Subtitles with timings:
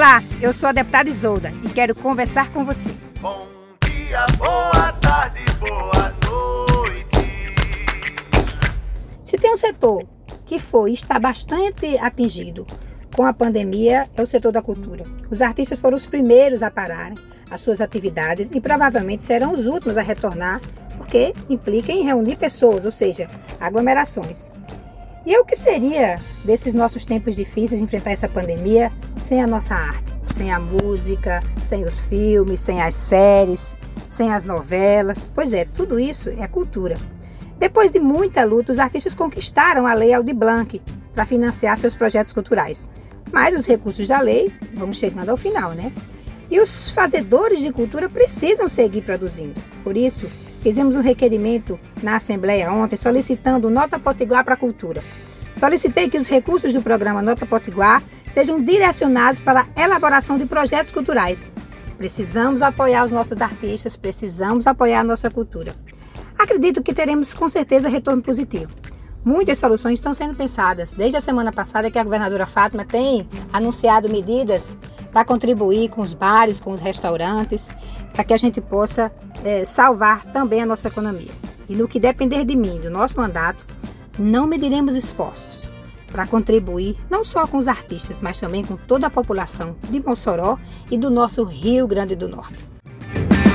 [0.00, 2.90] Olá, eu sou a deputada Isolda e quero conversar com você.
[3.20, 3.46] Bom
[3.84, 7.54] dia, boa tarde, boa noite.
[9.22, 10.08] Se tem um setor
[10.46, 12.66] que foi e está bastante atingido
[13.14, 15.04] com a pandemia, é o setor da cultura.
[15.30, 17.18] Os artistas foram os primeiros a pararem
[17.50, 20.62] as suas atividades e provavelmente serão os últimos a retornar,
[20.96, 23.28] porque implica em reunir pessoas, ou seja,
[23.60, 24.50] aglomerações.
[25.30, 28.90] E o que seria desses nossos tempos difíceis enfrentar essa pandemia
[29.22, 33.78] sem a nossa arte, sem a música, sem os filmes, sem as séries,
[34.10, 35.30] sem as novelas?
[35.32, 36.98] Pois é, tudo isso é cultura.
[37.60, 40.82] Depois de muita luta, os artistas conquistaram a Lei Aldir Blanc
[41.14, 42.90] para financiar seus projetos culturais.
[43.30, 45.92] Mas os recursos da lei vão chegando ao final, né?
[46.50, 49.54] E os fazedores de cultura precisam seguir produzindo.
[49.84, 50.28] Por isso,
[50.60, 55.02] fizemos um requerimento na Assembleia ontem solicitando Nota Potiguar para a Cultura.
[55.58, 60.92] Solicitei que os recursos do programa Nota Potiguar sejam direcionados para a elaboração de projetos
[60.92, 61.52] culturais.
[61.98, 65.74] Precisamos apoiar os nossos artistas, precisamos apoiar a nossa cultura.
[66.38, 68.72] Acredito que teremos com certeza retorno positivo.
[69.22, 70.94] Muitas soluções estão sendo pensadas.
[70.94, 74.74] Desde a semana passada que a governadora Fátima tem anunciado medidas
[75.12, 77.68] para contribuir com os bares, com os restaurantes,
[78.12, 79.12] para que a gente possa
[79.44, 81.30] é, salvar também a nossa economia.
[81.68, 83.64] E no que depender de mim, do nosso mandato,
[84.18, 85.68] não mediremos esforços
[86.10, 90.58] para contribuir não só com os artistas, mas também com toda a população de Mossoró
[90.90, 92.64] e do nosso Rio Grande do Norte.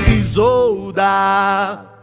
[0.08, 1.95] Isolda.